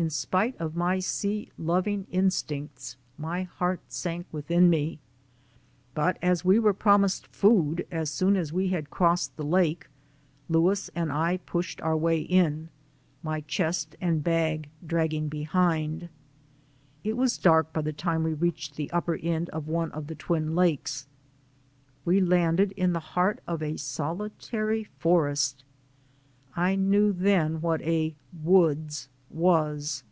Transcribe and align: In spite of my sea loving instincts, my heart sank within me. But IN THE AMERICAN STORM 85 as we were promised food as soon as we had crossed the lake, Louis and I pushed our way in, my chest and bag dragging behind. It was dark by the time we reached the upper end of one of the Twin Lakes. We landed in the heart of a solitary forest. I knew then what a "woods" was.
In 0.00 0.10
spite 0.10 0.56
of 0.58 0.76
my 0.76 1.00
sea 1.00 1.50
loving 1.58 2.06
instincts, 2.12 2.96
my 3.18 3.42
heart 3.42 3.80
sank 3.88 4.26
within 4.30 4.70
me. 4.70 5.00
But 5.92 6.02
IN 6.02 6.06
THE 6.06 6.06
AMERICAN 6.06 6.14
STORM 6.14 6.28
85 6.28 6.30
as 6.30 6.44
we 6.54 6.58
were 6.60 6.72
promised 6.74 7.26
food 7.26 7.86
as 7.90 8.08
soon 8.12 8.36
as 8.36 8.52
we 8.52 8.68
had 8.68 8.90
crossed 8.90 9.36
the 9.36 9.42
lake, 9.42 9.88
Louis 10.48 10.88
and 10.94 11.10
I 11.10 11.38
pushed 11.38 11.80
our 11.80 11.96
way 11.96 12.20
in, 12.20 12.68
my 13.24 13.40
chest 13.40 13.96
and 14.00 14.22
bag 14.22 14.68
dragging 14.86 15.26
behind. 15.26 16.10
It 17.02 17.16
was 17.16 17.36
dark 17.36 17.72
by 17.72 17.80
the 17.80 17.92
time 17.92 18.22
we 18.22 18.34
reached 18.34 18.76
the 18.76 18.92
upper 18.92 19.16
end 19.16 19.48
of 19.50 19.66
one 19.66 19.90
of 19.90 20.06
the 20.06 20.14
Twin 20.14 20.54
Lakes. 20.54 21.08
We 22.04 22.20
landed 22.20 22.70
in 22.76 22.92
the 22.92 23.00
heart 23.00 23.40
of 23.48 23.64
a 23.64 23.76
solitary 23.76 24.84
forest. 25.00 25.64
I 26.54 26.76
knew 26.76 27.12
then 27.12 27.60
what 27.60 27.82
a 27.82 28.14
"woods" 28.44 29.08
was. 29.30 30.02